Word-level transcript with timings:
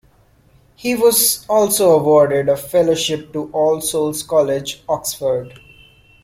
He 0.75 0.95
was 0.95 1.45
also 1.47 1.91
awarded 1.91 2.49
a 2.49 2.57
fellowship 2.57 3.31
to 3.33 3.51
All 3.53 3.81
Souls 3.81 4.23
College, 4.23 4.81
Oxford. 4.89 5.59